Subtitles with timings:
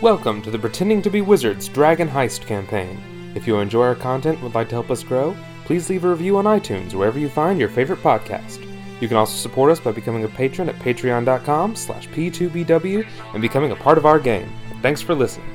[0.00, 3.32] Welcome to the Pretending to be Wizards Dragon Heist campaign.
[3.34, 6.08] If you enjoy our content and would like to help us grow, please leave a
[6.10, 8.64] review on iTunes or wherever you find your favorite podcast.
[9.00, 13.72] You can also support us by becoming a patron at patreon.com slash p2bw and becoming
[13.72, 14.48] a part of our game.
[14.82, 15.50] Thanks for listening.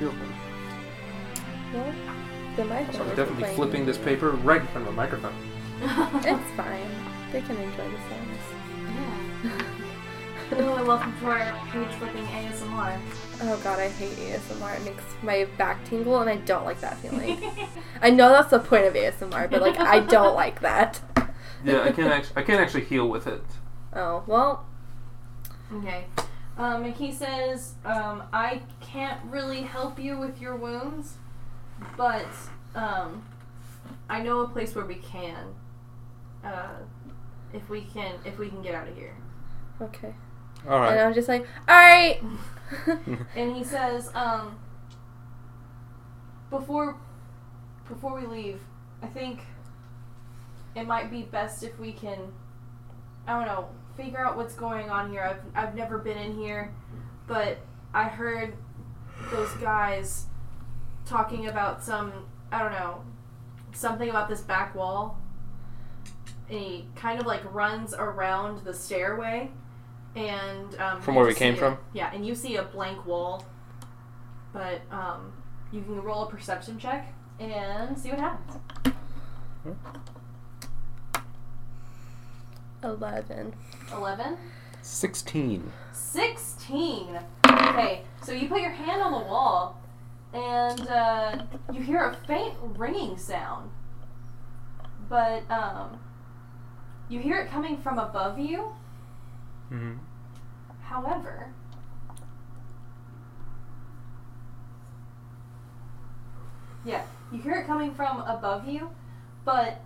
[0.00, 0.14] Well,
[2.54, 3.08] the microphone.
[3.08, 5.34] So definitely flipping this paper right in front of a microphone.
[6.24, 6.90] It's fine.
[7.32, 9.64] They can enjoy the sounds.
[10.50, 13.00] Hello and welcome to our page flipping ASMR.
[13.42, 14.76] Oh god, I hate ASMR.
[14.76, 17.38] It makes my back tingle, and I don't like that feeling.
[18.00, 21.00] I know that's the point of ASMR, but like I don't like that.
[21.64, 23.42] Yeah, I can actually, I can't actually heal with it.
[23.92, 24.66] Oh well,
[25.72, 26.04] Okay.
[26.56, 31.14] Um, and he says, um, I can't really help you with your wounds,
[31.96, 32.28] but
[32.76, 33.24] um,
[34.08, 35.54] I know a place where we can.
[36.44, 36.74] Uh,
[37.52, 39.16] if we can, if we can get out of here.
[39.80, 40.14] okay.
[40.68, 40.98] All And.
[40.98, 42.20] I'm just like, all right.
[43.36, 44.58] And he says, um,
[46.50, 46.96] before
[47.86, 48.60] before we leave,
[49.02, 49.40] I think
[50.74, 52.32] it might be best if we can,
[53.26, 55.22] I don't know, figure out what's going on here.
[55.22, 56.72] I've I've never been in here,
[57.26, 57.58] but
[57.92, 58.54] I heard
[59.30, 60.26] those guys
[61.06, 62.12] talking about some,
[62.50, 63.02] I don't know,
[63.72, 65.18] something about this back wall.
[66.48, 69.50] And he kind of like runs around the stairway.
[70.16, 71.78] And um, From where we came see a- from?
[71.92, 73.44] yeah, and you see a blank wall,
[74.52, 75.32] but um,
[75.72, 78.60] you can roll a perception check and see what happens.
[82.82, 83.54] Eleven.
[83.92, 84.36] Eleven.
[84.82, 85.72] 16.
[85.92, 87.18] 16.
[87.48, 89.80] Okay, so you put your hand on the wall
[90.34, 91.38] and uh,
[91.72, 93.70] you hear a faint ringing sound.
[95.08, 95.98] But um,
[97.08, 98.72] you hear it coming from above you.
[99.72, 99.94] Mm-hmm.
[100.82, 101.50] However,
[106.84, 108.90] yeah, you hear it coming from above you,
[109.44, 109.80] but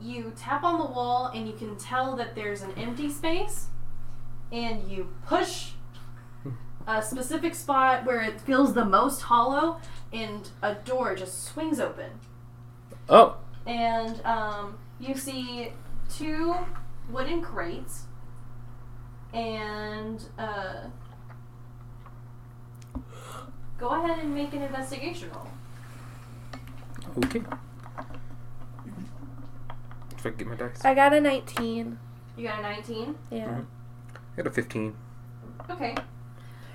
[0.00, 3.68] you tap on the wall and you can tell that there's an empty space,
[4.50, 5.70] and you push
[6.86, 9.80] a specific spot where it feels the most hollow,
[10.12, 12.10] and a door just swings open.
[13.08, 15.72] Oh, And um, you see
[16.12, 16.54] two
[17.08, 18.06] wooden crates
[19.32, 20.84] and uh,
[23.78, 25.48] go ahead and make an investigation roll.
[27.24, 27.42] okay.
[30.16, 30.84] If I can get my dice.
[30.84, 31.98] I got a nineteen.
[32.36, 33.14] You got a 19.
[33.30, 33.44] Yeah.
[33.46, 33.66] Mhm.
[34.14, 34.94] I got a 15.
[35.68, 35.94] Okay.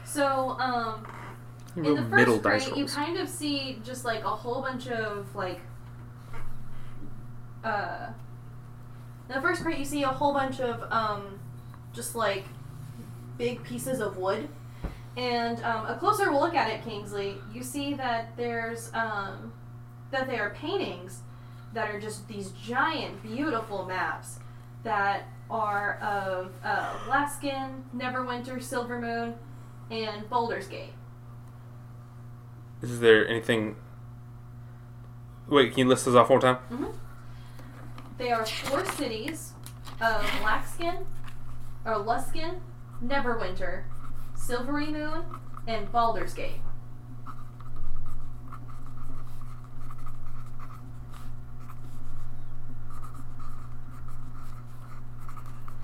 [0.05, 1.03] So, um,
[1.75, 2.93] in Real the middle first dice crate, you rolls.
[2.93, 5.59] kind of see just like a whole bunch of like.
[7.63, 8.09] Uh,
[9.29, 11.39] in the first crate, you see a whole bunch of um,
[11.97, 12.45] just like
[13.37, 14.47] big pieces of wood.
[15.17, 19.51] And um, a closer look at it, Kingsley, you see that there's um,
[20.11, 21.21] that they are paintings
[21.73, 24.39] that are just these giant, beautiful maps
[24.83, 29.33] that are of uh, Luskan, Neverwinter, Silvermoon,
[29.89, 30.93] and Baldur's Gate.
[32.81, 33.75] Is there anything.
[35.47, 36.93] Wait, can you list those off one more time?
[38.17, 39.53] They are four cities
[39.99, 41.05] of Laxkin,
[41.87, 42.59] or Luskan,
[43.03, 43.83] Neverwinter,
[44.35, 45.23] Silvery Moon,
[45.67, 46.59] and Baldur's Gate.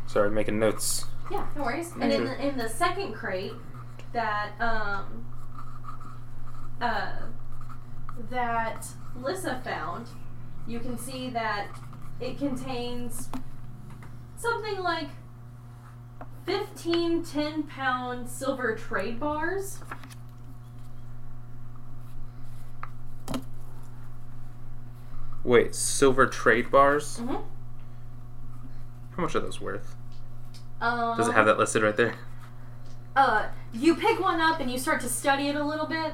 [0.05, 1.05] Sorry, making notes.
[1.31, 1.91] Yeah, no worries.
[1.99, 3.53] And in the, in the second crate
[4.11, 5.25] that um
[6.79, 7.13] uh
[8.29, 8.85] that
[9.15, 10.07] Lissa found,
[10.67, 11.67] you can see that
[12.19, 13.29] it contains
[14.35, 15.09] something like
[16.45, 19.79] 15 10 pound silver trade bars.
[25.43, 27.19] Wait, silver trade bars?
[27.19, 27.35] Mm-hmm.
[29.15, 29.95] How much are those worth?
[30.81, 32.15] Um, Does it have that listed right there?
[33.15, 36.13] uh, you pick one up and you start to study it a little bit,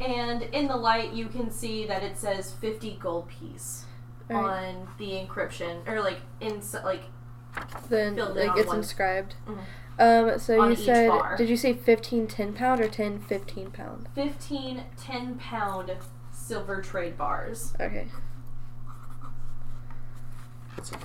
[0.00, 3.84] and in the light you can see that it says 50 gold piece
[4.30, 4.74] Alright.
[4.76, 7.02] on the encryption, or like in like
[7.88, 8.76] Then Filled in like on it's one.
[8.78, 9.34] inscribed.
[9.46, 9.58] Mhm.
[9.98, 10.38] Um.
[10.38, 11.36] So On you each said, bar.
[11.36, 14.08] did you say 15 10 pound or 10 15 pound?
[14.14, 15.92] 15 10 pound
[16.32, 17.72] silver trade bars.
[17.80, 18.08] Okay.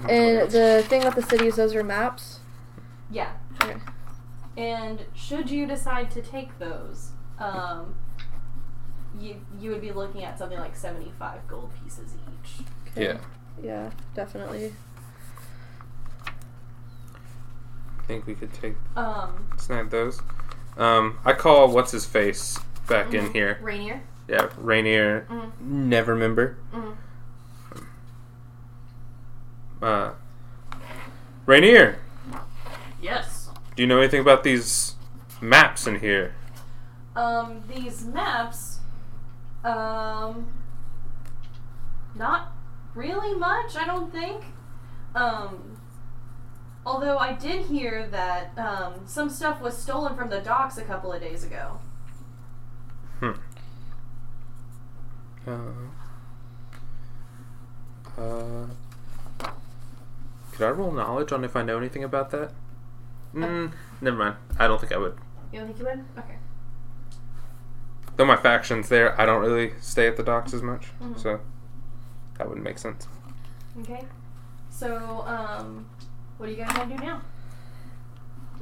[0.10, 2.40] And the thing with the cities, those are maps.
[3.10, 3.32] Yeah.
[3.62, 3.78] Okay.
[4.58, 7.96] And should you decide to take those, um,
[9.18, 12.14] you you would be looking at something like 75 gold pieces
[12.44, 12.66] each.
[12.92, 13.04] okay.
[13.06, 13.18] Yeah.
[13.64, 14.74] Yeah, definitely.
[16.26, 16.32] I
[18.08, 20.22] think we could take Um, snag those.
[20.78, 23.34] Um, I call what's his face back in Mhm.
[23.34, 23.60] here.
[23.62, 24.00] Renaer.
[24.28, 25.52] Yeah, Renaer, Mhm.
[25.62, 26.56] Neverember.
[26.74, 26.96] Mhm.
[29.82, 30.12] Uh,
[31.48, 31.96] Renaer,
[33.02, 33.50] Yes.
[33.76, 34.96] do you know anything about these
[35.42, 36.36] maps in here?
[37.16, 38.80] Um, these maps,
[39.64, 40.46] um,
[42.16, 42.52] not
[42.94, 44.46] really much, I don't think.
[45.16, 45.78] Um,
[46.86, 51.12] although I did hear that um, some stuff was stolen from the docks a couple
[51.14, 51.80] of days ago.
[53.20, 53.32] Hmm.
[55.48, 55.52] Uh,
[58.18, 58.68] uh,
[60.52, 62.52] could I roll knowledge on if I know anything about that?
[63.34, 64.36] Mm, never mind.
[64.60, 65.18] I don't think I would.
[65.52, 66.04] You don't think you would?
[66.20, 66.36] Okay.
[68.18, 71.18] Though my faction's there, I don't really stay at the docks as much, Mhm.
[71.18, 71.40] so
[72.38, 73.08] that wouldn't make sense.
[73.80, 74.06] Okay.
[74.70, 75.86] So, um,
[76.42, 77.22] what do you guys want to do now?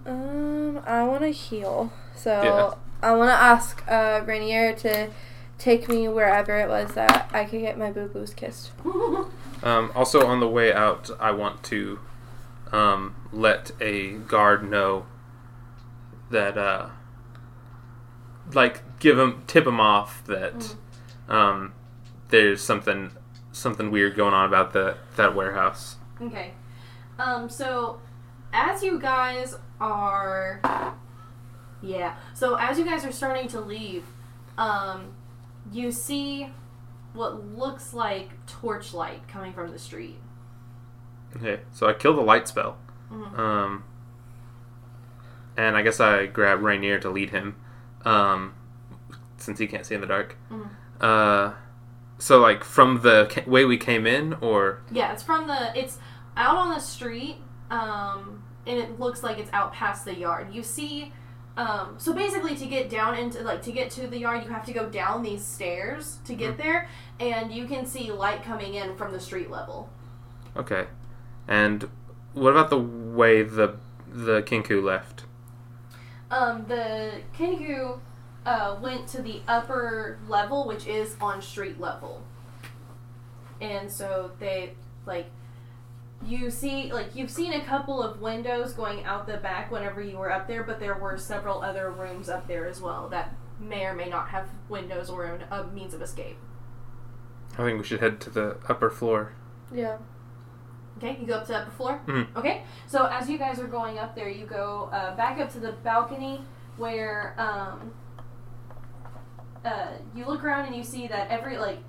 [0.05, 1.93] Um, I want to heal.
[2.13, 2.73] So Yeah.
[3.01, 5.09] I want to ask uh, Renaer to
[5.57, 8.71] take me wherever it was that I could get my boo boos kissed.
[9.61, 11.99] Um, also, on the way out, I want to
[12.71, 15.05] um, let a guard know
[16.31, 16.87] that, uh,
[18.53, 20.53] like, give him, tip him off that
[21.27, 21.33] Mhm.
[21.33, 21.73] um,
[22.29, 23.11] there's something,
[23.51, 25.97] something weird going on about the that warehouse.
[26.21, 26.53] Okay.
[27.19, 27.99] Um, so
[28.53, 30.61] as you guys are
[31.81, 32.15] Yeah.
[32.33, 34.05] So as you guys are starting to leave,
[34.57, 35.11] um,
[35.71, 36.51] you see
[37.13, 40.19] what looks like torchlight coming from the street.
[41.37, 42.77] Okay, so I kill the light spell.
[43.11, 43.37] Mhm.
[43.39, 43.83] Um,
[45.55, 47.55] and I guess I grab Renaer to lead him,
[48.05, 48.53] um,
[49.37, 50.35] since he can't see in the dark.
[50.51, 50.69] Mhm.
[50.99, 51.53] Uh,
[52.17, 55.97] so like from the ca- way we came in, or Yeah, it's from the it's
[56.39, 57.35] out on the street,
[57.69, 60.53] um, and it looks like it's out past the yard.
[60.53, 61.11] You see,
[61.57, 64.65] um, so basically to get down into like to get to the yard, you have
[64.65, 66.87] to go down these stairs to get there,
[67.19, 69.89] and you can see light coming in from the street level.
[70.55, 70.87] okay,
[71.47, 71.89] and
[72.33, 73.75] what about the way the
[74.07, 75.25] the Kenku left?
[76.31, 77.99] Um, the Kenku
[78.45, 82.23] uh, went to the upper level, which is on street level,
[83.59, 84.73] and so they
[85.05, 85.25] like
[86.25, 90.17] you see like you've seen a couple of windows going out the back whenever you
[90.17, 93.85] were up there, but there were several other rooms up there as well that may
[93.85, 96.37] or may not have windows or a means of escape.
[97.57, 99.33] I think we should head to the upper floor.
[99.73, 99.97] Yeah.
[100.97, 102.01] Okay, you go up to the upper floor.
[102.05, 102.27] Mhm.
[102.35, 105.59] Okay, so as you guys are going up there, you go uh, back up to
[105.59, 106.41] the balcony
[106.77, 107.91] where um,
[109.65, 111.79] uh, you look around and you see that every like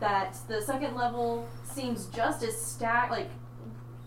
[0.00, 3.28] that the second level seems just as stacked like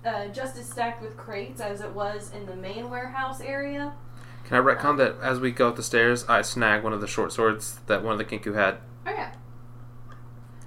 [0.06, 3.94] uh, just as stacked with crates as it was in the main warehouse area.
[4.46, 7.08] Can I retcon that as we go up the stairs, I snag one of the
[7.08, 8.78] short swords that one of the Kenku had?
[9.08, 9.32] Oh yeah.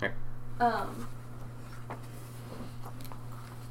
[0.02, 0.12] Okay.
[0.60, 1.06] Um.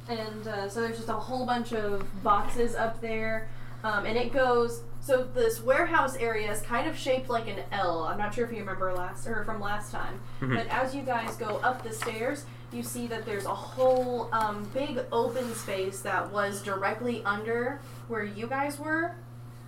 [0.08, 3.48] And uh, so there's just a whole bunch of boxes up there,
[3.84, 4.82] um, and it goes.
[5.00, 8.04] So this warehouse area is kind of shaped like an L.
[8.04, 10.56] I'm not sure if you remember last or from last time, Mhm.
[10.56, 14.68] but as you guys go up the stairs, you see that there's a whole um,
[14.74, 19.14] big open space that was directly under where you guys were,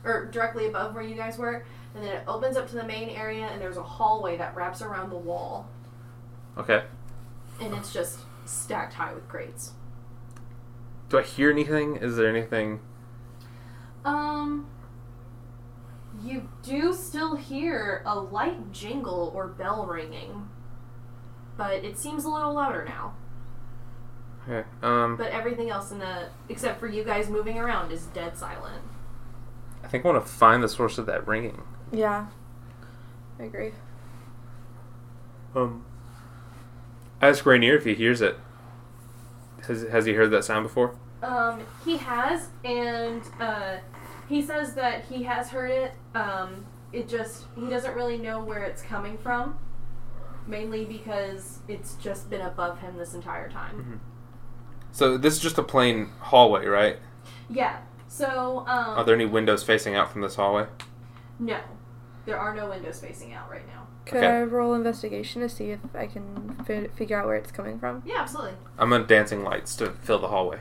[0.05, 1.65] or directly above where you guys were,
[1.95, 4.83] and then it opens up to the main area, and there's a hallway that wraps
[4.83, 5.69] around the wall,
[6.59, 6.85] Okay.
[7.61, 9.73] and it's just stacked high with crates.
[11.09, 11.97] Do I hear anything?
[11.97, 12.81] Is there anything?
[14.05, 14.67] Um,
[16.23, 20.50] you do still hear a light jingle or bell ringing,
[21.61, 23.13] but it seems a little louder now.
[24.49, 24.67] Okay.
[24.83, 28.83] Um, But everything else in the, except for you guys moving around, is dead silent.
[29.85, 31.63] I think I want to find the source of that ringing.
[31.93, 32.29] Yeah.
[33.39, 33.73] I agree.
[35.55, 35.85] Um,
[37.21, 38.39] ask Rainier if he hears it.
[39.67, 40.97] Has Has he heard that sound before?
[41.23, 43.77] Um, he has, and uh,
[44.31, 45.93] he says that he has heard it.
[46.15, 49.59] Um, it just he doesn't really know where it's coming from,
[50.47, 54.01] mainly because it's just been above him this entire time.
[54.93, 56.97] So this is just a plain hallway, right?
[57.49, 57.79] Yeah.
[58.09, 60.67] So um, Are there any windows facing out from this hallway?
[61.39, 61.59] no,
[62.27, 63.87] there are no windows facing out right now.
[64.05, 64.27] Could Okay.
[64.27, 68.03] I roll investigation to see if I can fi- figure out where it's coming from?
[68.05, 68.55] Yeah, absolutely.
[68.79, 70.59] I'm on dancing lights to fill the hallway.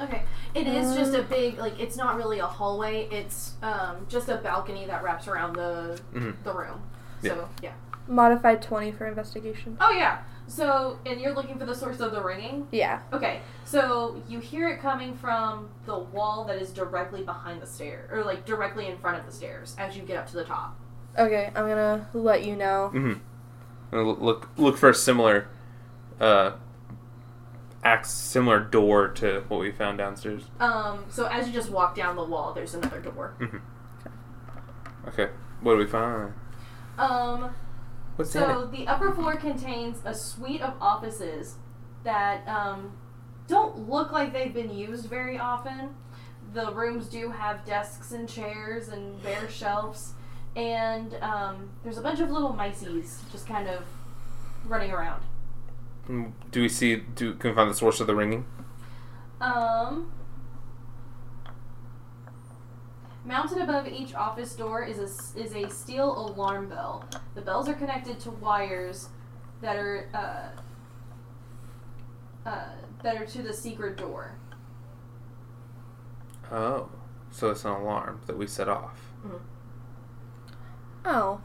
[0.00, 0.24] Okay.
[0.54, 3.08] It is just a Um, big like it's not really a hallway.
[3.10, 6.34] It's um, just a balcony that wraps around the Mhm.
[6.44, 6.82] the room.
[7.22, 7.32] Yeah.
[7.34, 7.72] So yeah.
[8.08, 9.76] Modified 20 for investigation.
[9.80, 10.18] Oh yeah.
[10.48, 12.68] So and you're looking for the source of the ringing.
[12.70, 13.00] Yeah.
[13.12, 18.08] Okay, so you hear it coming from the wall that is directly behind the stair,
[18.12, 20.78] or like directly in front of the stairs as you get up to the top.
[21.18, 22.92] Okay, I'm gonna let you know.
[22.94, 24.22] Mm-hmm.
[24.24, 25.48] Look look for a similar,
[26.20, 26.52] uh,
[27.82, 30.44] act similar door to what we found downstairs.
[30.60, 33.34] Um, so as you just walk down the wall, there's another door.
[35.08, 35.28] Okay,
[35.60, 36.34] what do we find?
[36.98, 37.54] Um,
[38.16, 38.72] What's so it?
[38.72, 41.56] the upper floor contains a suite of offices
[42.04, 42.92] that um,
[43.46, 45.90] don't look like they've been used very often.
[46.54, 50.14] The rooms do have desks and chairs and bare shelves,
[50.54, 53.84] and um, there's a bunch of little mices just kind of
[54.64, 55.22] running around.
[56.08, 56.96] Mm, Do we see?
[56.96, 58.46] Do can we find the source of the ringing?
[59.40, 60.10] Um,
[63.26, 67.04] mounted above each office door is a s- is a steel alarm bell.
[67.34, 69.08] The bells are connected to wires
[69.60, 72.68] that are uh, uh,
[73.02, 74.32] that are to the secret door.
[76.50, 76.88] Oh,
[77.30, 79.00] so it's an alarm that we set off.
[81.04, 81.40] Oh,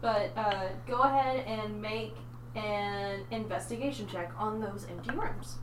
[0.00, 2.14] But uh, go ahead and make
[2.54, 5.58] an investigation check on those empty rooms.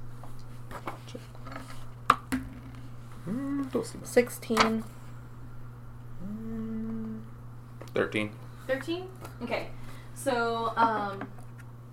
[3.28, 4.84] Mm, those- 16.
[7.94, 8.32] Thirteen.
[8.68, 9.08] 13?
[9.44, 9.70] Okay.
[10.14, 11.28] So, um,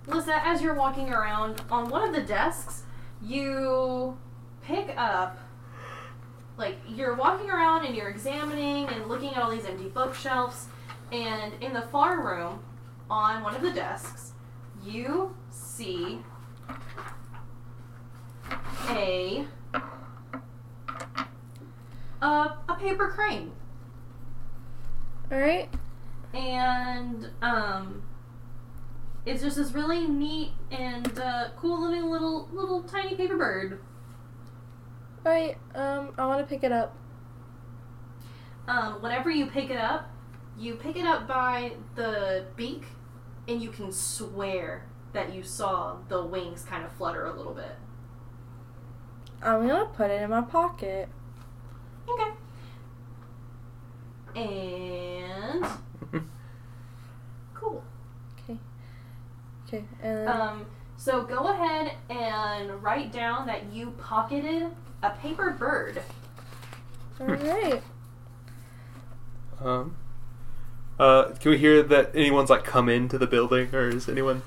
[0.07, 2.85] Lisa, as you're walking around, on one of the desks,
[3.23, 4.17] you
[4.62, 5.39] pick up,
[6.57, 10.67] like, you're walking around and you're examining and looking at all these empty bookshelves,
[11.11, 12.61] and in the far room,
[13.11, 14.33] on one of the desks,
[14.83, 16.21] you see
[18.89, 19.45] a
[22.21, 22.27] a,
[22.69, 23.53] a paper crane
[25.33, 25.71] Alright.
[26.35, 28.03] and um,
[29.25, 33.81] it's just this really neat and uh, cool looking little little tiny paper bird.
[35.25, 36.95] Alright, um, I want to pick it up.
[38.69, 40.11] Um, whenever you pick it up,
[40.59, 42.85] you pick it up by the beak,
[43.49, 47.77] and you can swear that you saw the wings kind of flutter a little bit.
[49.43, 51.09] I'm gonna put it in my pocket.
[52.09, 52.31] Okay.
[54.37, 55.65] And
[57.55, 57.83] cool.
[58.45, 58.59] Okay.
[59.69, 64.69] Okay, and Um, so go ahead and write down that you pocketed
[65.03, 66.03] a paper bird.
[67.21, 67.83] alright.
[69.61, 69.95] Um.
[70.99, 74.43] Uh, can we hear that anyone's like come into the building, or is anyone?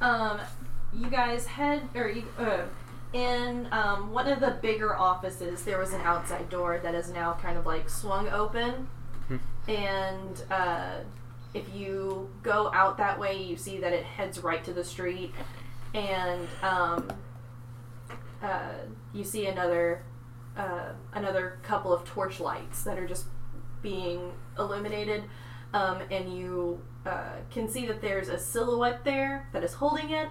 [0.00, 0.40] Um,
[0.94, 2.62] you guys head or you, uh,
[3.12, 5.62] in um, one of the bigger offices.
[5.64, 8.88] There was an outside door that is now kind of like swung open,
[9.28, 9.36] Hmm.
[9.68, 10.96] and uh,
[11.54, 15.32] if you go out that way, you see that it heads right to the street,
[15.94, 17.08] and um,
[18.42, 18.72] uh,
[19.12, 20.02] you see another
[20.56, 23.26] uh, another couple of torch lights that are just
[23.82, 25.24] being illuminated,
[25.72, 30.28] um, and you uh, can see that there's a silhouette there that is holding it,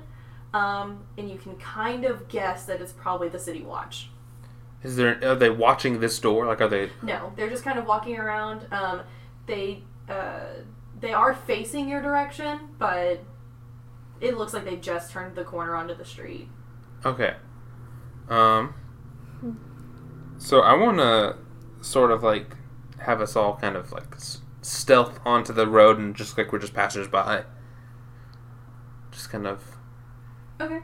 [0.53, 4.10] um, and you can kind of guess that it's probably the City Watch.
[4.84, 5.20] Is there?
[5.24, 6.46] Are they watching this door?
[6.48, 6.89] Like, are they?
[7.03, 8.65] No, they're just kind of walking around.
[8.72, 9.01] Um,
[9.46, 10.46] they uh,
[11.00, 13.24] they are facing your direction, but
[14.20, 16.48] it looks like they just turned the corner onto the street.
[17.05, 17.36] Okay.
[18.29, 18.74] Um.
[20.38, 21.38] So I want to
[21.81, 22.55] sort of like
[23.00, 26.60] have us all kind of like s- stealth onto the road and just like we're
[26.60, 27.43] just passersby.
[29.12, 29.71] Just kind of
[30.62, 30.80] Okay.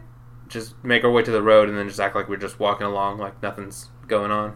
[0.48, 2.88] just make our way to the road and then just act like we're just walking
[2.88, 4.55] along like nothing's going on.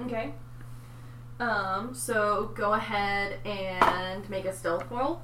[0.00, 0.32] Okay.
[1.40, 5.22] Um, so go ahead and make a stealth roll.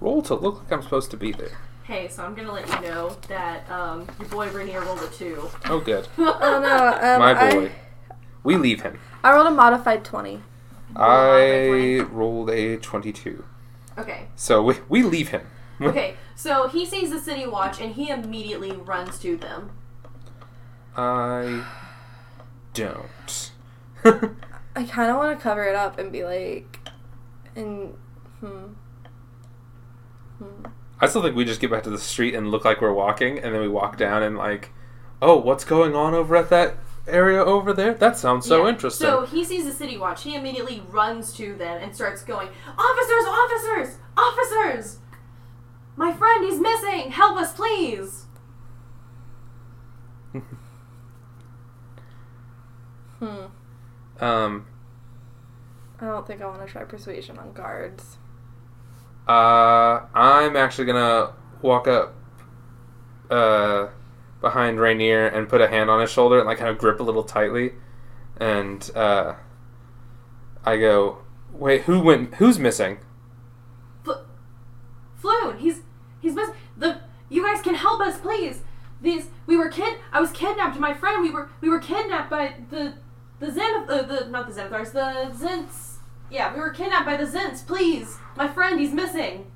[0.00, 1.56] Roll to look like I'm supposed to be there.
[1.84, 5.50] Hey, so I'm gonna let you know that um, your boy Renaer rolled a two.
[5.66, 6.08] Oh, good.
[6.18, 7.66] Oh no, um, My boy.
[7.66, 8.98] I, We leave him.
[9.22, 10.40] I rolled a modified 20.
[10.96, 13.44] I rolled a 22.
[13.98, 14.28] Okay.
[14.36, 15.46] So we, we leave him.
[15.80, 16.16] Okay.
[16.36, 19.70] So he sees the city watch and he immediately runs to them.
[20.96, 21.64] I
[22.72, 23.50] don't.
[24.04, 26.78] I kind of want to cover it up and be like,
[27.56, 27.94] and
[28.40, 28.66] hmm,
[30.38, 30.66] hmm.
[31.00, 33.38] I still think we just get back to the street and look like we're walking,
[33.38, 34.70] and then we walk down and like,
[35.20, 36.76] oh, what's going on over at that
[37.06, 37.94] area over there?
[37.94, 38.70] That sounds so Yeah.
[38.70, 39.06] interesting.
[39.06, 40.22] So he sees the city watch.
[40.22, 43.24] He immediately runs to them and starts going, "Officers!
[43.26, 43.98] Officers!
[44.16, 44.98] Officers!
[45.96, 47.10] My friend, he's missing!
[47.12, 48.26] Help us, please!"
[53.20, 53.44] hmm.
[54.20, 54.66] um,
[56.00, 58.18] I don't think I want to try persuasion on guards.
[59.28, 61.32] uh, I'm actually gonna
[61.62, 62.14] walk up,
[63.30, 63.88] uh,
[64.40, 67.02] behind Renaer and put a hand on his shoulder and like kind of grip a
[67.02, 67.72] little tightly,
[68.38, 69.34] and uh,
[70.64, 71.18] I go,
[71.52, 72.34] Wait, who went?
[72.34, 72.98] Who's missing?
[74.02, 74.24] Fl-
[75.22, 75.80] Floon, he's
[76.20, 77.00] he's miss the.
[77.30, 78.60] You guys can help us, please.
[79.00, 79.98] These we were kid.
[80.12, 80.78] I was kidnapped.
[80.78, 81.22] My friend.
[81.22, 82.94] We were we were kidnapped by the
[83.40, 85.96] the Zen uh, the not the Xanathars the Zhents.
[86.30, 87.66] Yeah, we were kidnapped by the Zhents.
[87.66, 88.78] Please, my friend.
[88.78, 89.50] He's missing.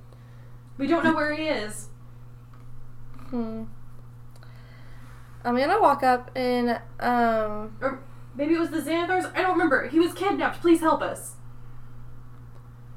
[0.76, 1.88] We don't know where he is.
[3.30, 3.64] Hmm.
[5.44, 8.00] I'm gonna walk up and um Or
[8.34, 9.32] maybe it was the Xanathars.
[9.34, 9.88] I don't remember.
[9.88, 10.60] He was kidnapped.
[10.60, 11.36] Please help us.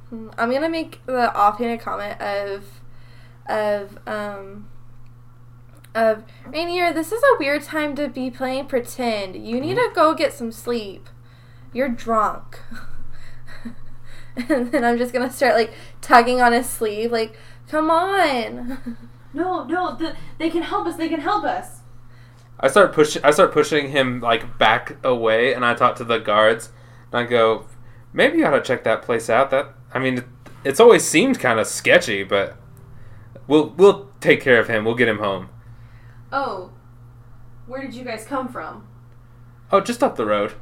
[0.10, 2.82] hmm, I'm gonna make the offhanded comment of
[3.48, 4.68] of um
[5.94, 9.36] of Renaer, this is a weird time to be playing pretend.
[9.36, 11.10] You need to go get some sleep.
[11.74, 12.60] You're drunk.
[14.36, 18.98] and then I'm just gonna start like tugging on his sleeve, like, come on.
[19.34, 19.96] No, no.
[19.96, 20.98] The, they can help us.
[20.98, 21.80] They can help us.
[22.60, 23.24] I start pushing.
[23.24, 26.70] I start pushing him like back away, and I talk to the guards.
[27.12, 27.66] And I go,
[28.14, 29.50] maybe you ought to check that place out.
[29.52, 30.24] That I mean,
[30.64, 32.58] it's always seemed kind of sketchy, but
[33.48, 34.86] we'll we'll take care of him.
[34.86, 35.50] We'll get him home.
[36.32, 36.72] Oh,
[37.68, 38.88] where did you guys come from?
[39.72, 40.54] Oh, just up the road.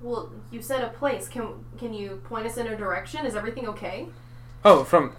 [0.00, 1.28] Well, you said a place.
[1.28, 3.24] Can can you point us in a direction?
[3.26, 4.06] Is everything okay?
[4.64, 5.12] Oh, from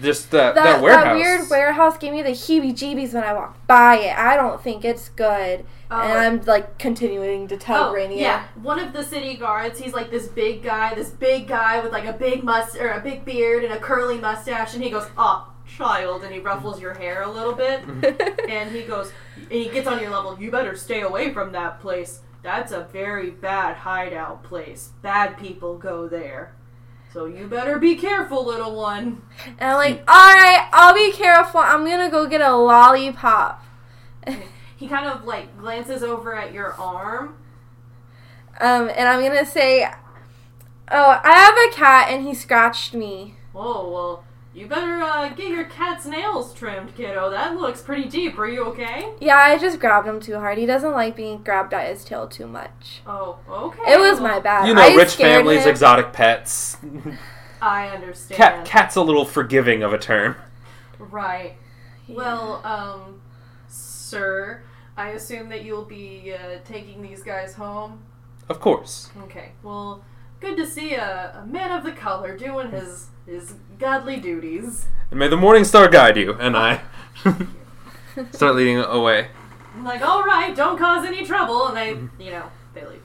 [0.00, 1.04] just that that, that, warehouse.
[1.04, 4.16] that weird warehouse gave me the heebie-jeebies when I walked by it.
[4.18, 5.64] I don't think it's good.
[5.90, 6.00] Oh.
[6.00, 8.18] And I'm like continuing to tug Oh, Renaer.
[8.20, 8.44] yeah.
[8.62, 12.04] One of the city guards, he's like this big guy, this big guy with like
[12.06, 15.51] a big must or a big beard and a curly mustache, and he goes, "Ah,
[15.76, 17.82] child," and he ruffles your hair a little bit,
[18.48, 20.40] and he goes, and he gets on your level.
[20.40, 22.20] You better stay away from that place.
[22.42, 24.90] That's a very bad hideout place.
[25.00, 26.54] Bad people go there.
[27.12, 29.22] So you better be careful, little one.
[29.58, 31.60] And I'm like, all right, I'll be careful.
[31.60, 33.62] I'm gonna go get a lollipop.
[34.82, 37.36] He kind of like glances over at your arm.
[38.60, 39.84] Um, and I'm gonna say,
[40.90, 43.36] oh, I have a cat and he scratched me.
[43.54, 44.24] Oh well,
[44.54, 47.30] you better uh, get your cat's nails trimmed, kiddo.
[47.30, 48.38] That looks pretty deep.
[48.38, 49.12] Are you okay?
[49.18, 50.58] Yeah, I just grabbed him too hard.
[50.58, 53.00] He doesn't like being grabbed at his tail too much.
[53.06, 53.92] Oh, okay.
[53.92, 54.68] It was my bad.
[54.68, 55.70] You know, I rich scared families, him.
[55.70, 56.76] exotic pets.
[57.62, 58.36] I understand.
[58.36, 60.36] Cat cat's a little forgiving of a term.
[60.98, 61.56] Right.
[62.06, 62.16] Yeah.
[62.16, 63.22] Well, um,
[63.68, 64.64] sir,
[64.96, 68.02] I assume that you'll be uh, taking these guys home.
[68.50, 69.10] Of course.
[69.22, 69.52] Okay.
[69.62, 70.04] Well,
[70.40, 74.86] good to see a, a man of the color doing his his godly duties.
[75.10, 76.34] And may the morning star guide you.
[76.34, 76.80] And I
[78.32, 79.28] start leading away.
[79.74, 83.02] I'm like, all right, don't cause any trouble, and they, you know, they leave.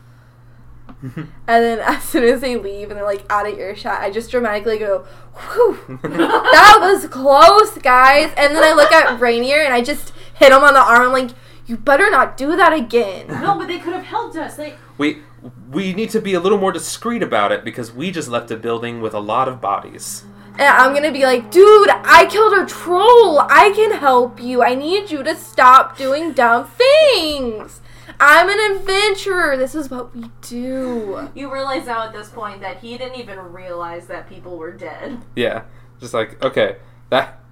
[1.47, 4.31] And then as soon as they leave and they're like out of earshot, I just
[4.31, 8.33] dramatically go, whew, that was close, guys.
[8.35, 11.03] And then I look at Renaer and I just hit him on the arm.
[11.03, 11.31] I'm like,
[11.67, 13.27] you better not do that again.
[13.27, 14.55] No, but they could have helped us.
[14.55, 14.75] They.
[14.97, 15.21] we
[15.69, 18.57] we need to be a little more discreet about it because we just left a
[18.57, 20.23] building with a lot of bodies.
[20.53, 23.39] And I'm gonna be like, dude, I killed a troll.
[23.41, 24.63] I can help you.
[24.63, 27.81] I need you to stop doing dumb things.
[28.19, 29.57] I'm an adventurer.
[29.57, 31.29] This is what we do.
[31.35, 35.19] You realize now at this point that he didn't even realize that people were dead.
[35.35, 35.63] Yeah,
[35.99, 36.77] just like okay,
[37.09, 37.43] that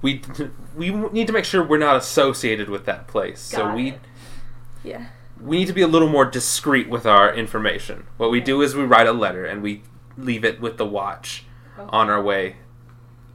[0.00, 0.22] we
[0.76, 3.40] we need to make sure we're not associated with that place.
[3.40, 4.00] so we it.
[4.82, 5.06] Yeah.
[5.42, 8.06] We need to be a little more discreet with our information.
[8.16, 9.82] What we do is we write a letter and we
[10.16, 11.44] leave it with the watch
[11.78, 12.56] on our way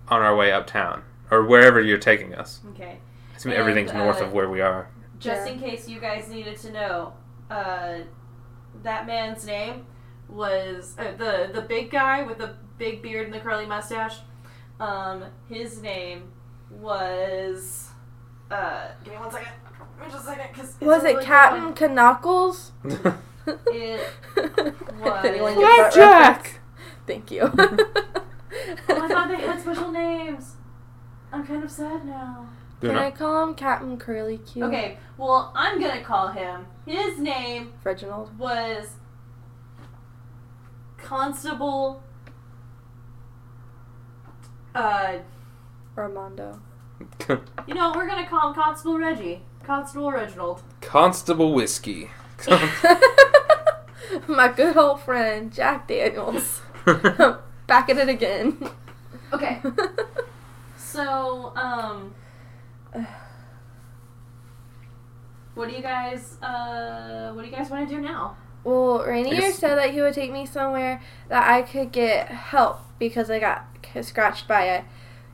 [0.07, 2.61] on our way uptown or wherever you're taking us.
[2.71, 2.99] Okay.
[3.33, 4.87] I assume And, everything's north uh, of where we are.
[5.19, 5.53] Just Yeah.
[5.53, 7.13] in case you guys needed to know,
[7.49, 7.99] uh,
[8.83, 9.85] that man's name
[10.29, 14.19] was uh, the the big guy with the big beard and the curly mustache.
[14.79, 16.31] Um, his name
[16.69, 17.89] was.
[18.49, 19.49] Uh, give me one second.
[19.97, 22.71] Give me just a second, cause Was it really Captain Knuckles?
[22.83, 22.99] It
[24.99, 25.95] was- Anyone get that reference?
[25.95, 26.59] Flapjack.
[27.07, 27.41] Thank you.
[27.43, 30.55] Oh, I thought they had special names.
[31.31, 32.47] I'm kind of sad now.
[32.79, 34.65] Do Can not- I call him Captain Curly Q?
[34.65, 36.65] Okay, well, I'm gonna call him.
[36.85, 38.37] His name Reginald.
[38.37, 38.95] was
[40.97, 42.03] Constable.
[44.75, 45.17] Uh,
[45.97, 46.59] Armando.
[47.67, 49.41] you know, we're gonna call him Constable Reggie.
[49.63, 50.61] Constable Reginald.
[50.81, 52.09] Constable Whiskey.
[54.27, 56.61] My good old friend, Jack Daniels.
[57.67, 58.57] Back at it again.
[59.33, 59.61] Okay,
[60.77, 62.13] so, um.
[65.55, 68.37] What do you guys, uh, what do you guys want to do now?
[68.63, 72.27] well, I Renaer guess- said that he would take me somewhere that I could get
[72.29, 73.65] help because I got
[74.01, 74.83] scratched by a,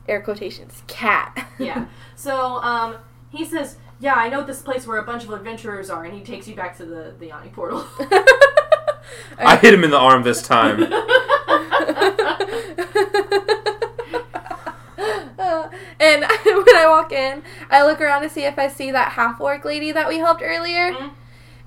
[0.08, 1.46] air quotations, cat.
[1.58, 1.86] Yeah.
[2.16, 2.96] So, um,
[3.30, 6.22] he says, yeah, I know this place where a bunch of adventurers are, and he
[6.22, 7.84] takes you back to the, the Yawning Portal.
[9.38, 10.86] I hit him in the arm this time.
[16.04, 19.40] And when I walk in, I look around to see if I see that half
[19.40, 20.92] orc lady that we helped earlier.
[20.92, 21.10] Mhm.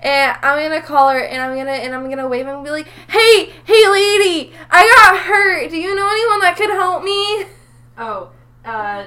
[0.00, 2.86] And I'm gonna call her and I'm gonna and I'm gonna wave and be like,
[3.08, 5.70] Hey, hey lady, I got hurt.
[5.70, 7.46] Do you know anyone that could help me?
[7.98, 8.30] Oh,
[8.64, 9.06] uh,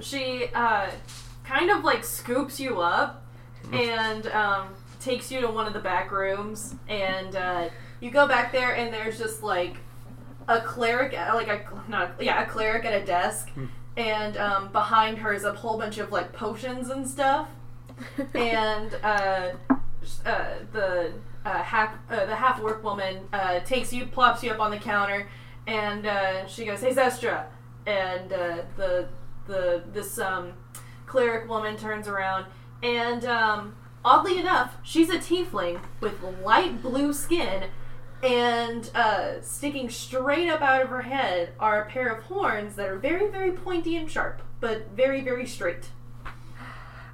[0.00, 0.88] she uh,
[1.46, 3.24] kind of like scoops you up
[3.72, 4.68] and um,
[5.00, 7.68] takes you to one of the back rooms, and uh,
[8.00, 9.76] you go back there, and there's just like
[10.48, 13.50] a cleric, at- like a not yeah, a cleric at a desk,
[13.96, 17.48] and um, behind her is a whole bunch of like potions and stuff,
[18.34, 19.52] and uh,
[20.24, 21.12] uh, the
[21.44, 24.78] uh, half uh, the half orc woman uh, takes you, plops you up on the
[24.78, 25.28] counter,
[25.66, 27.46] and uh, she goes, "Hey, Zestra,"
[27.86, 29.08] and uh, the
[29.48, 30.52] the this um,
[31.06, 32.46] cleric woman turns around,
[32.82, 37.64] and um, oddly enough, she's a tiefling with light blue skin.
[38.22, 42.88] And uh, sticking straight up out of her head are a pair of horns that
[42.88, 45.90] are very, very pointy and sharp, but very, very straight.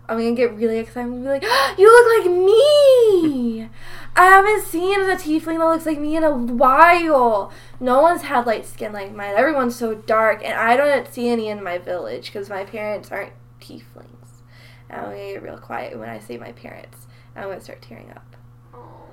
[0.09, 1.42] I'm gonna get really excited and be like,
[1.78, 3.68] You look like me!
[4.14, 7.50] I haven't seen a tiefling that looks like me in a while.
[7.81, 9.35] No one's had light skin like mine.
[9.37, 13.33] Everyone's so dark, and I don't see any in my village because my parents aren't
[13.62, 14.42] tieflings.
[14.90, 17.07] And I'm gonna get real quiet when I say my parents.
[17.35, 18.37] And I'm gonna start tearing up.
[18.75, 19.05] Oh,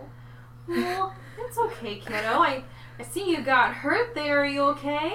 [0.67, 2.15] well, it's okay, kiddo.
[2.17, 2.63] I,
[2.99, 4.41] I see you got hurt there.
[4.41, 5.13] Are you okay?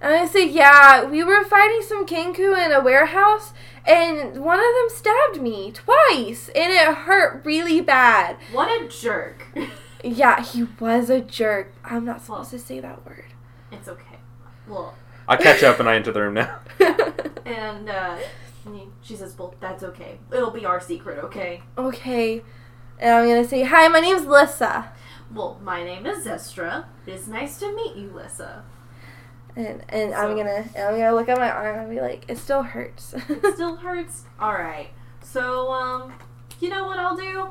[0.00, 3.52] And I say, Yeah, we were fighting some Kenku in a warehouse,
[3.86, 8.36] and one of them stabbed me twice, and it hurt really bad.
[8.52, 9.46] What a jerk.
[10.02, 11.72] Yeah, he was a jerk.
[11.82, 13.32] I'm not supposed to say that word.
[13.72, 14.18] it's okay.
[14.68, 14.94] Well,
[15.26, 16.58] I catch up and I enter the room now.
[17.44, 18.18] and uh,
[19.02, 20.18] she says, "Well, that's okay.
[20.32, 22.42] It'll be our secret, okay?" okay.
[22.98, 24.92] And I'm gonna say, Hi, my name's Lissa.
[25.32, 26.84] Well, my name is Zestra.
[27.06, 28.64] It's nice to meet you, Lissa.
[29.56, 32.38] And and I'm gonna and I'm gonna look at my arm and be like, it
[32.38, 33.14] still hurts.
[33.28, 34.24] It still hurts.
[34.38, 34.90] All right.
[35.22, 36.12] So, um,
[36.60, 37.48] you know what I'll do?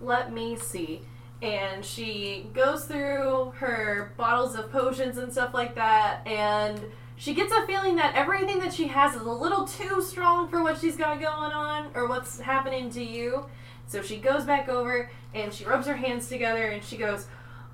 [0.00, 1.02] Let me see.
[1.40, 6.80] And she goes through her bottles of potions and stuff like that, and
[7.22, 10.60] she gets a feeling that everything that she has is a little too strong for
[10.60, 13.46] what she's got going on or what's happening to you.
[13.86, 17.28] So she goes back over and she rubs her hands together and she goes,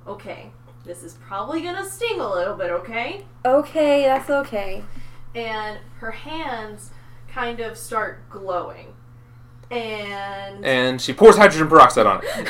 [0.06, 0.50] "Okay,
[0.84, 4.84] this is probably gonna sting a little bit, okay?" okay, that's okay.
[5.34, 6.90] and her hands
[7.28, 8.92] kind of start glowing.
[9.70, 12.48] And And she pours hydrogen peroxide on it.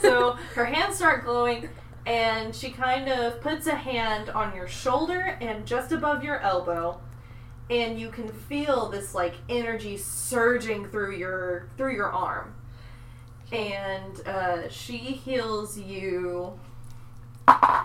[0.00, 1.68] so her hands start glowing
[2.06, 7.00] and she kind of puts a hand on your shoulder and just above your elbow
[7.68, 12.54] and you can feel this like energy surging through your through your arm.
[13.52, 16.58] And uh, she heals you
[17.48, 17.84] uh,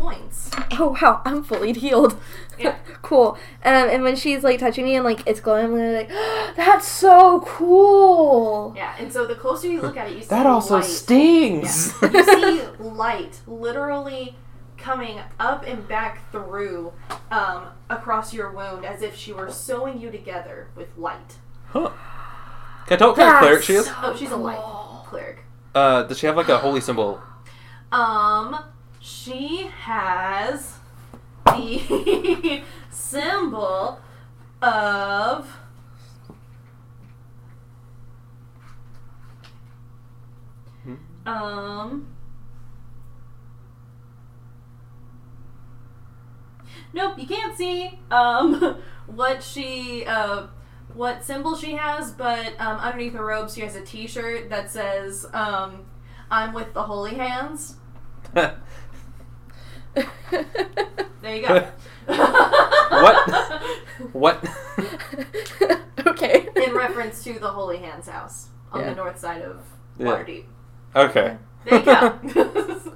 [0.00, 2.18] points Oh wow, I'm fully healed.
[2.58, 2.76] Yeah.
[3.02, 3.32] cool.
[3.64, 6.08] Um, and when she's like touching me and like it's glowing, I'm gonna like,
[6.56, 8.72] that's so cool.
[8.76, 10.84] Yeah, and so the closer you look at it, you see that also light.
[10.84, 11.92] stings.
[12.02, 14.36] you see light literally
[14.76, 16.92] coming up and back through
[17.30, 21.36] um, across your wound as if she were sewing you together with light.
[21.68, 21.90] Huh.
[22.86, 23.86] Can I tell what kind of cleric she is?
[23.86, 25.04] so Oh, she's a light cool.
[25.08, 25.44] cleric.
[25.74, 27.20] Uh, does she have like a holy symbol?
[27.92, 28.56] Um,
[29.00, 30.78] she has
[31.46, 33.98] the symbol
[34.62, 35.56] of
[40.84, 40.96] Hmm.
[41.26, 42.06] um
[46.92, 50.46] Nope, you can't see um what she uh
[50.94, 55.26] what symbol she has, but um, underneath her robe she has a t-shirt that says
[55.32, 55.84] um
[56.30, 57.76] I'm with the holy hands.
[61.22, 61.68] There you go.
[62.90, 63.62] What?
[64.12, 64.44] what?
[66.06, 66.48] okay.
[66.56, 68.90] In reference to the Holy Hands house on Yeah.
[68.90, 69.64] the north side of
[69.98, 70.06] Yeah.
[70.06, 70.44] Waterdeep.
[70.96, 71.36] Okay.
[71.64, 72.94] There you go.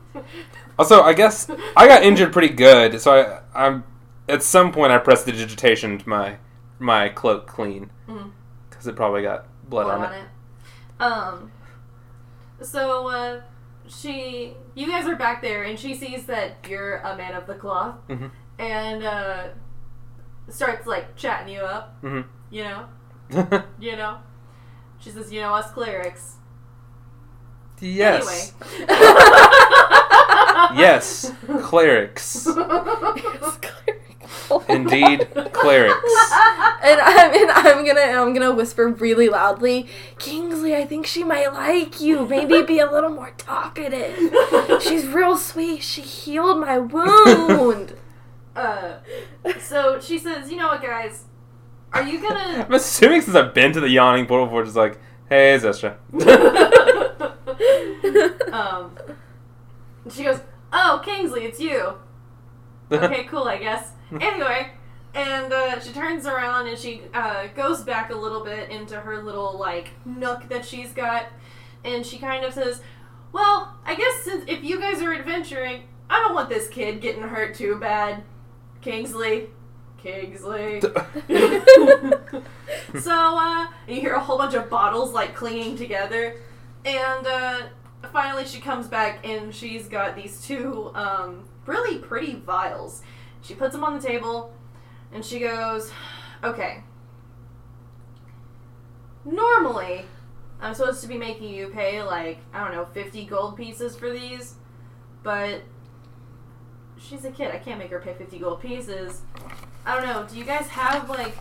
[0.78, 3.12] Also, I guess I got injured pretty good, so
[3.54, 3.84] I, I'm
[4.28, 6.38] at some point I prestidigitation to my
[6.80, 7.90] my cloak clean
[8.68, 10.24] because it probably got blood, Blood on, it.
[10.98, 11.52] Um.
[12.62, 13.40] So uh,
[14.00, 17.54] she, you guys are back there, and she sees that you're a man of the
[17.54, 18.30] cloth, Mhm.
[18.58, 19.44] and uh,
[20.48, 22.00] starts like chatting you up.
[22.02, 22.24] Mhm.
[22.50, 22.84] You know,
[23.78, 24.18] you know.
[24.98, 26.36] She says, "You know us clerics."
[27.80, 28.52] yes.
[28.78, 28.86] Anyway.
[30.76, 31.30] Yes.
[31.62, 32.46] Clerics.
[32.56, 34.02] It's cleric.
[34.68, 35.96] Indeed, clerics.
[36.82, 39.86] And I'm and I'm gonna and I'm gonna whisper really loudly,
[40.18, 42.26] Kingsley, I think she might like you.
[42.26, 44.16] Maybe be a little more talkative.
[44.82, 45.82] She's real sweet.
[45.82, 47.94] She healed my wound.
[48.56, 48.98] Uh,
[49.58, 51.24] so she says, you know what, guys?
[51.92, 52.64] Are you gonna?
[52.68, 55.96] I'm assuming since I've been to the yawning portal before, just like, hey, Zestra.
[58.52, 58.96] um,
[60.10, 60.40] she goes,
[60.72, 61.94] "Oh, Kingsley, it's you."
[62.90, 63.90] Okay, cool, I guess.
[64.20, 64.70] Anyway,
[65.14, 69.22] and uh, she turns around and she uh, goes back a little bit into her
[69.22, 71.26] little like nook that she's got,
[71.84, 72.80] and she kind of says,
[73.32, 77.22] "Well, I guess since if you guys are adventuring, I don't want this kid getting
[77.22, 78.22] hurt too bad,
[78.80, 79.48] Kingsley."
[79.98, 80.80] Kingsley.
[83.00, 86.36] so, uh, you hear a whole bunch of bottles like clinging together,
[86.84, 87.62] and uh,
[88.12, 93.02] finally she comes back and she's got these two um, really pretty vials.
[93.42, 94.52] She puts them on the table,
[95.12, 95.92] and she goes,
[96.42, 96.82] "Okay.
[99.24, 100.04] Normally,
[100.60, 104.10] I'm supposed to be making you pay like I don't know, fifty gold pieces for
[104.10, 104.54] these,
[105.22, 105.62] but."
[106.96, 107.50] She's a kid.
[107.50, 109.20] I can't make her pay 50 gold pieces.
[109.84, 110.26] I don't know.
[110.26, 111.36] Do you guys have like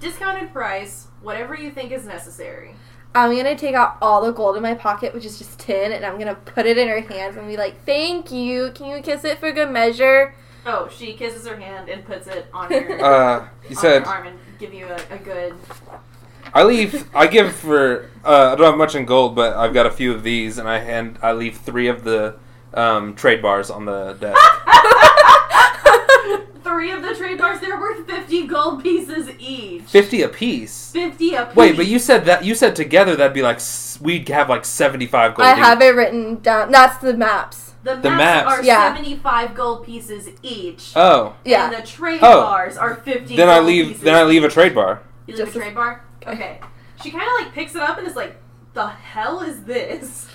[0.00, 2.74] discounted price, whatever you think is necessary?
[3.14, 6.04] I'm gonna take out all the gold in my pocket, which is just tin, and
[6.06, 8.70] I'm gonna put it in her hands and be like, "Thank you.
[8.72, 10.34] Can you kiss it for good measure?"
[10.66, 14.06] Oh, she kisses her hand and puts it on your, Uh, you on said your
[14.08, 15.54] arm and give you a, a good.
[16.54, 17.08] I leave.
[17.14, 18.10] I give for.
[18.24, 20.68] Uh, I don't have much in gold, but I've got a few of these, and
[20.68, 21.18] I hand.
[21.22, 22.36] I leave three of the
[22.74, 24.38] um, trade bars on the desk.
[26.80, 29.82] Three of the trade bars, they're worth 50 gold pieces each.
[29.82, 30.90] Fifty apiece.
[30.92, 31.54] 50 a piece.
[31.54, 33.60] Wait, but you said that you said together that'd be like
[34.00, 35.46] we'd have like seventy five gold.
[35.46, 35.58] I each.
[35.58, 36.70] have it written down.
[36.70, 37.74] That's the maps.
[37.82, 38.46] The maps, the maps.
[38.52, 38.94] are Yeah.
[38.94, 40.92] 75 gold pieces each.
[40.96, 41.66] Oh, Yeah.
[41.70, 42.40] And the trade Oh.
[42.44, 43.88] bars are 50 then I leave.
[43.88, 45.02] pieces Then I leave a trade bar.
[45.26, 46.02] You leave Just a a- trade bar?
[46.26, 46.32] Okay.
[46.32, 46.60] Okay.
[47.02, 48.36] She kind of like picks it up and is like,
[48.72, 50.28] the hell is this?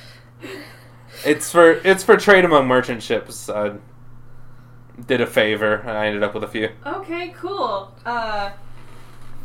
[1.26, 3.50] It's for it's for trade among merchant ships.
[3.50, 3.72] I
[5.08, 5.76] did a favor.
[5.76, 6.70] and I ended up with a few.
[6.86, 7.94] Okay, cool.
[8.06, 8.52] Uh,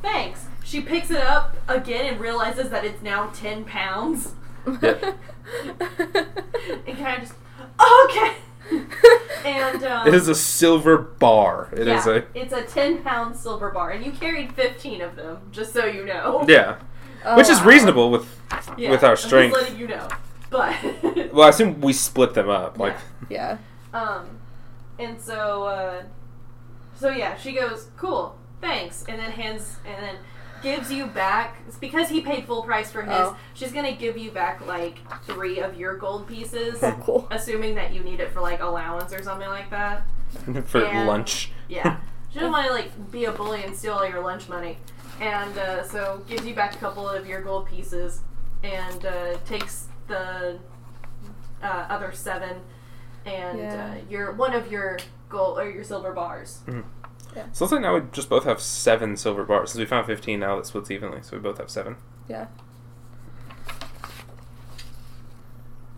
[0.02, 0.46] thanks.
[0.64, 4.32] She picks it up again and realizes that it's now 10 pounds.
[4.82, 5.16] Yep.
[6.86, 7.34] And kind of just,
[8.06, 8.34] okay.
[9.44, 11.68] And, um, It is a silver bar.
[11.72, 15.16] It is yeah, a it's a 10 pound silver bar, and you carried 15 of
[15.16, 16.44] them, just so you know.
[16.48, 16.76] yeah,
[17.24, 18.26] Oh, which is reasonable with
[18.76, 19.54] Yeah, with our I'm just strength.
[19.54, 20.08] letting you know.
[20.50, 20.74] But,
[21.32, 22.78] Well, I assume we split them up.
[22.78, 22.96] Like
[23.28, 23.58] Yeah.
[23.92, 24.26] Um,
[25.00, 26.02] and so, uh,
[26.94, 30.16] so yeah, she goes, "Cool, thanks," and then hands and then
[30.62, 31.56] gives you back.
[31.66, 33.12] It's because he paid full price for his.
[33.14, 33.36] Oh.
[33.54, 37.28] She's gonna give you back like three of your gold pieces, Oh, cool.
[37.30, 40.02] assuming that you need it for like allowance or something like that.
[40.66, 41.50] for And- lunch.
[41.68, 41.98] Yeah,
[42.30, 44.76] she doesn't want to like be a bully and steal all your lunch money,
[45.20, 48.20] and uh, so gives you back a couple of your gold pieces,
[48.62, 50.58] and uh, takes the
[51.62, 52.56] uh, other seven,
[53.26, 53.94] and Yeah.
[53.98, 56.60] uh, your one of your gold or your silver bars.
[56.66, 59.70] So looks like now we just both have seven silver bars.
[59.72, 61.96] Since we found fifteen, now that splits evenly, so we both have seven.
[62.28, 62.46] Yeah.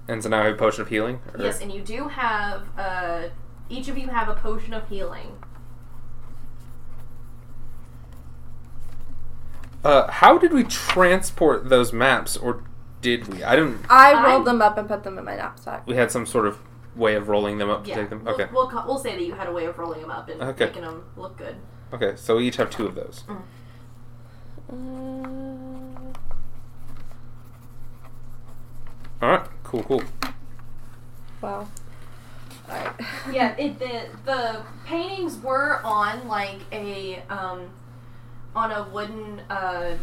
[0.08, 1.20] And so now I have a potion of healing.
[1.32, 3.22] or- Yes, and you do have uh,
[3.70, 5.38] each of you have a potion of healing.
[9.84, 12.62] Uh, how did we transport those maps, or
[13.00, 13.42] did we?
[13.42, 13.84] I didn't.
[13.90, 15.86] I I- rolled them up and put them in my knapsack.
[15.86, 16.58] We had some sort of
[16.96, 18.24] way of rolling them up to Yeah, take them.
[18.24, 18.48] we'll, Okay.
[18.52, 20.66] we'll, we'll say that you had a way of rolling them up and Okay.
[20.66, 21.56] making them look good.
[21.92, 22.14] Okay.
[22.16, 23.24] So we each have two of those.
[24.70, 24.74] Uh,
[29.20, 29.46] All right.
[29.64, 29.82] Cool.
[29.84, 30.02] Cool.
[31.40, 31.68] wow.
[32.68, 32.92] Alright.
[33.32, 37.68] yeah, it, the the paintings were on like a um,
[38.54, 39.96] on a wooden uh,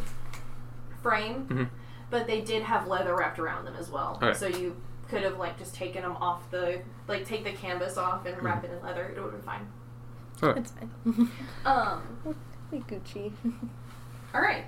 [1.02, 1.70] frame, Mhm.
[2.10, 4.20] but they did have leather wrapped around them as well.
[4.22, 4.34] Okay.
[4.38, 4.76] So you
[5.10, 8.64] could have like just taken them off the like take the canvas off and wrap
[8.64, 9.14] it in leather.
[9.16, 10.58] It would have been fine.
[10.58, 11.32] It's fine.
[11.66, 12.36] Um.
[12.72, 13.32] Like Gucci.
[14.34, 14.66] All right.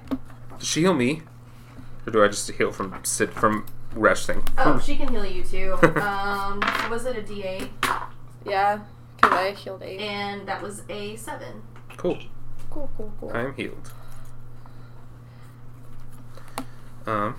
[0.58, 1.22] Does she heal me,
[2.06, 4.44] or do I just heal from sit from resting?
[4.58, 5.74] Oh, she can heal you too.
[6.02, 7.70] um, was it a D eight?
[8.46, 8.80] yeah.
[9.16, 10.00] Because I healed eight.
[10.00, 11.62] And that was a seven.
[11.96, 12.18] Cool.
[12.72, 13.32] Cool, cool, cool.
[13.34, 13.92] I am healed.
[17.06, 17.36] Um.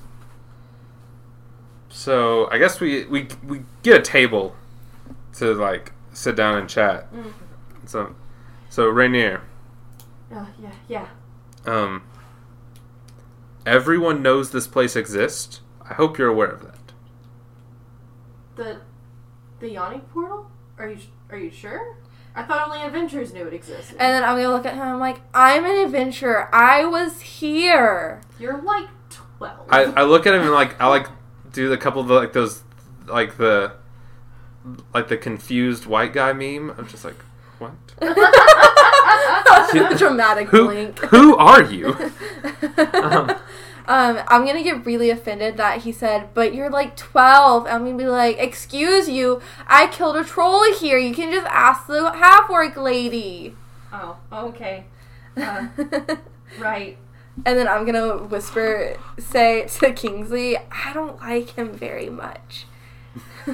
[2.03, 4.57] So I guess we we we get a table
[5.35, 7.13] to like sit down and chat.
[7.15, 7.33] Mm.
[7.87, 8.17] So,
[8.71, 9.43] so Renaer,
[10.35, 11.07] Oh yeah, yeah.
[11.65, 12.03] um,
[13.65, 15.61] everyone knows this place exists.
[15.89, 16.93] I hope you're aware of that.
[18.57, 18.81] The
[19.61, 20.51] the yawning portal.
[20.79, 20.99] Are you
[21.31, 21.99] are you sure?
[22.35, 23.97] I thought only adventurers knew it existed.
[24.01, 24.83] And then I'm gonna look at him.
[24.83, 26.53] I'm like, I'm an adventurer.
[26.53, 28.23] I was here.
[28.41, 29.69] You're like twelve.
[29.71, 31.07] I, I look at him and like I like
[31.53, 32.63] do the couple of the, like those
[33.07, 33.73] like the
[34.95, 36.75] like the confused white guy meme.
[36.79, 37.17] I'm just like,
[37.59, 37.73] what?
[39.99, 40.99] Dramatic Who blink.
[40.99, 41.97] who are you?
[42.95, 43.35] Um,
[43.85, 47.97] Um, I'm gonna get really offended that he said, "But you're like 12." I'm gonna
[47.97, 50.99] be like, "Excuse you, I killed a troll here.
[50.99, 53.57] You can just ask the half orc lady."
[53.93, 54.85] oh, okay.
[55.37, 55.67] Uh,
[56.61, 56.97] right.
[57.47, 62.67] And then I'm gonna whisper, say to Kingsley, "I don't like him very much."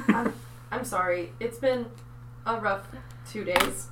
[0.09, 0.35] I'm,
[0.71, 1.33] I'm sorry.
[1.41, 1.87] It's been
[2.45, 2.89] a rough
[3.31, 3.87] two days.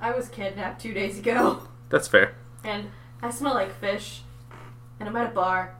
[0.00, 2.34] I was kidnapped two days ago, That's fair.
[2.64, 2.90] and
[3.22, 4.22] I smell like fish,
[4.98, 5.76] and I'm at a bar,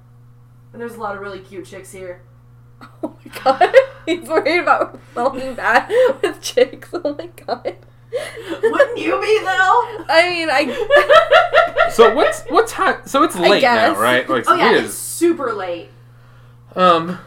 [0.72, 2.22] and there's a lot of really cute chicks here.
[3.03, 3.75] oh my god,
[4.07, 5.90] he's worried about smelling bad
[6.22, 6.90] with chicks.
[6.92, 7.77] Oh my god.
[8.62, 10.05] Wouldn't you be though?
[10.09, 11.88] I mean, I.
[11.92, 13.07] So what's what's hot?
[13.07, 14.27] So it's late now, right?
[14.27, 15.90] Like oh yeah, it it's super late.
[16.75, 17.18] Um.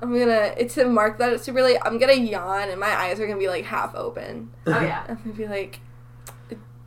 [0.00, 1.78] I'm gonna It's to mark that it's super late.
[1.82, 4.50] I'm gonna yawn and my eyes are gonna be like half open.
[4.66, 5.04] Oh yeah.
[5.08, 5.80] I'm gonna be like,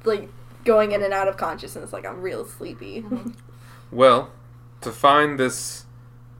[0.06, 0.30] like
[0.63, 1.91] going in and out of consciousness.
[1.91, 3.03] Like I'm real sleepy.
[3.89, 4.32] Well,
[4.82, 5.86] to find this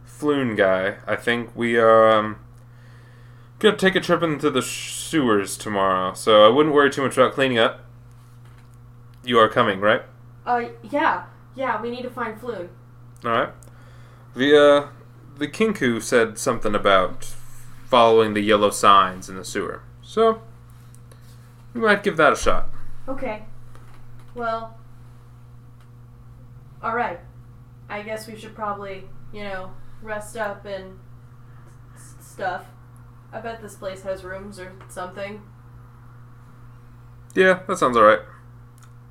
[0.06, 2.40] Floon guy, I think we are um,
[3.60, 6.14] gonna take a trip into the sh- sewers tomorrow.
[6.14, 7.82] So I wouldn't worry too much about cleaning up.
[9.24, 10.02] You are coming, right?
[10.46, 11.24] Uh yeah,
[11.56, 11.82] yeah.
[11.82, 12.70] We need to find Floon.
[13.26, 13.50] All right.
[14.36, 14.88] The uh,
[15.38, 17.34] the Kenku said something about
[17.86, 19.82] following the yellow signs in the sewer.
[20.02, 20.42] So
[21.74, 22.70] we might give that a shot.
[23.08, 23.44] Okay.
[24.36, 24.78] Well.
[26.84, 27.20] All right.
[27.90, 31.00] I guess we should probably, you know, rest up and
[31.96, 32.66] s- stuff.
[33.32, 35.42] I bet this place has rooms or something.
[37.36, 38.20] Yeah, that sounds all right.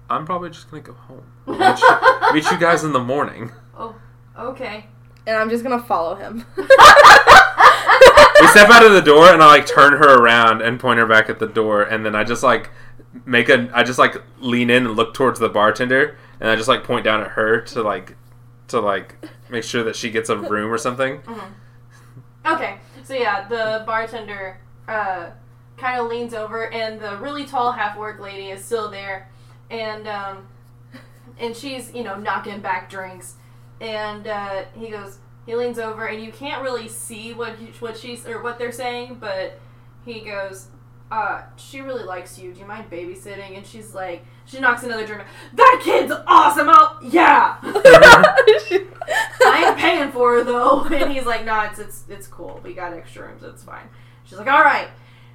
[0.08, 1.24] I'm probably just gonna go home.
[1.46, 3.52] Meet you, meet you guys in the morning.
[3.76, 3.94] Oh,
[4.38, 4.86] okay.
[5.26, 6.44] and I'm just gonna follow him.
[6.56, 6.64] we
[8.48, 11.28] step out of the door and I like turn her around and point her back
[11.28, 12.70] at the door and then I just like
[13.24, 16.68] make a I just like lean in and look towards the bartender and I just
[16.68, 18.16] like point down at her to like
[18.68, 19.14] to like
[19.48, 21.18] make sure that she gets a room or something.
[21.20, 22.54] Mm-hmm.
[22.54, 22.78] Okay.
[23.06, 25.30] So yeah, the bartender uh,
[25.76, 29.30] kind of leans over, and the really tall half orc lady is still there,
[29.70, 30.48] and um,
[31.38, 33.34] and she's you know knocking back drinks,
[33.80, 37.96] and uh, he goes, he leans over, and you can't really see what he, what
[37.96, 39.60] she's or what they're saying, but
[40.04, 40.66] he goes,
[41.12, 42.52] uh, she really likes you.
[42.52, 43.56] Do you mind babysitting?
[43.56, 45.22] And she's like, she knocks another drink.
[45.54, 46.68] That kid's awesome.
[46.68, 47.58] I'll, yeah.
[49.46, 50.84] I ain't paying for her though.
[50.90, 52.60] And he's like, no, it's it's it's cool.
[52.64, 53.42] We got extra rooms.
[53.42, 53.88] It's fine.
[54.24, 54.88] She's like, all right.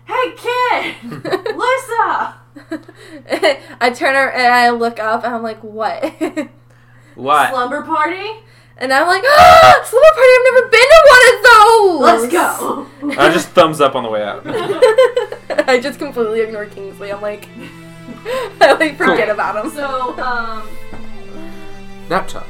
[0.06, 2.36] Hey kid, Lisa.
[3.80, 6.04] I turn her and I look up and I'm like, what?
[7.15, 7.50] What?
[7.52, 8.30] Slumber party.
[8.78, 10.32] and I'm like, ah, slumber party.
[10.38, 12.32] I've never been to one of those.
[12.32, 13.21] Let's go.
[13.21, 14.41] I just thumbs up on the way out.
[15.69, 17.12] I just completely ignore Kingsley.
[17.12, 17.47] I'm like,
[18.60, 19.32] I like forget Cool.
[19.34, 19.71] about him.
[19.71, 20.67] So um,
[22.10, 22.45] Nap time.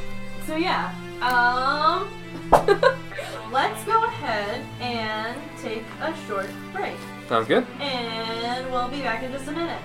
[0.48, 0.94] so yeah.
[1.22, 2.08] Um,
[3.52, 6.96] let's go ahead and take a short break,
[7.30, 7.66] Sounds good.
[7.80, 9.82] and we'll be back in just a minute.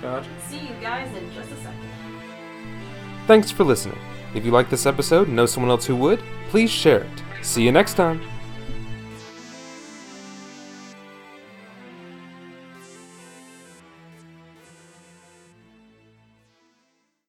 [0.00, 0.28] Gotcha.
[0.48, 1.90] See you guys in just a second.
[3.26, 3.98] Thanks for listening.
[4.34, 7.22] If you like this episode and know someone else who would, please share it.
[7.42, 8.20] See you next time.